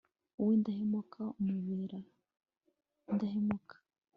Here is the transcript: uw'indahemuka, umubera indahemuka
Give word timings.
uw'indahemuka, 0.41 1.21
umubera 1.39 1.97
indahemuka 3.11 3.75